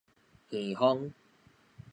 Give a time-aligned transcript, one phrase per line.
[0.49, 1.13] 耳風